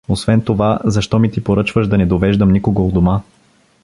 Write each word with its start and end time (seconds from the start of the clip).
Освен 0.09 0.41
това, 0.41 0.79
защо 0.85 1.19
ми 1.19 1.31
ти 1.31 1.43
поръчваш 1.43 1.87
да 1.87 1.97
не 1.97 2.05
довеждам 2.05 2.49
никого 2.51 2.87
у 2.87 2.91
дома? 2.91 3.21